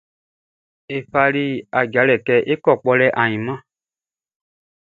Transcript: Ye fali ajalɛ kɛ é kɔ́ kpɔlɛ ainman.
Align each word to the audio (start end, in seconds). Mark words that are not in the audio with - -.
Ye 0.91 0.97
fali 1.11 1.45
ajalɛ 1.79 2.15
kɛ 2.25 2.35
é 2.51 2.53
kɔ́ 2.63 2.75
kpɔlɛ 2.81 3.07
ainman. 3.21 3.59